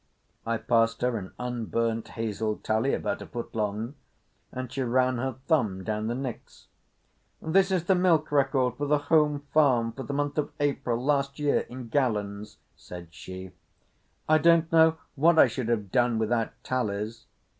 [0.47, 3.93] I passed her an unburned hazel tally, about a foot long,
[4.51, 6.65] and she ran her thumb down the nicks.
[7.39, 11.37] "This is the milk record for the home farm for the month of April last
[11.37, 13.51] year, in gallons," said she.
[14.27, 17.27] "I don't know what I should have done without tallies.